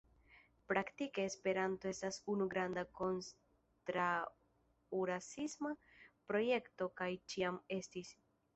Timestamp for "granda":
2.53-2.85